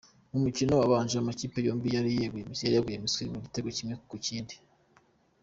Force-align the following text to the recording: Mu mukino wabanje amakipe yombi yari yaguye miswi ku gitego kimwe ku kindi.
Mu 0.31 0.39
mukino 0.43 0.73
wabanje 0.81 1.15
amakipe 1.17 1.57
yombi 1.67 1.87
yari 1.95 2.09
yaguye 2.75 2.97
miswi 3.03 3.23
ku 3.31 3.35
gitego 3.45 3.69
kimwe 3.77 3.95
ku 4.09 4.15
kindi. 4.25 4.55